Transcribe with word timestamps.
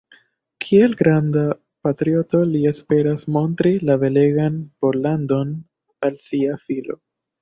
Kiel 0.63 0.95
granda 1.01 1.41
patrioto 1.87 2.41
li 2.53 2.61
esperas 2.71 3.27
montri 3.35 3.75
la 3.91 3.99
belegan 4.05 4.57
Pollandon 4.81 5.53
al 6.09 6.17
sia 6.31 6.59
filo. 6.65 6.99